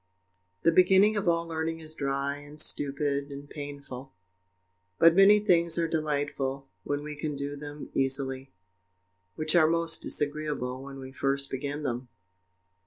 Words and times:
The 0.63 0.71
beginning 0.71 1.15
of 1.15 1.27
all 1.27 1.45
learning 1.47 1.79
is 1.79 1.93
dry, 1.93 2.37
and 2.37 2.59
stupid, 2.59 3.31
and 3.31 3.47
painful; 3.47 4.11
but 4.97 5.13
many 5.13 5.37
things 5.39 5.77
are 5.77 5.87
delightful, 5.87 6.67
when 6.83 7.03
we 7.03 7.15
can 7.15 7.35
do 7.35 7.55
them 7.55 7.91
easily, 7.93 8.51
which 9.35 9.55
are 9.55 9.67
most 9.67 10.01
disagreeable 10.01 10.81
when 10.81 10.97
we 10.97 11.11
first 11.11 11.51
begin 11.51 11.83
them. 11.83 12.07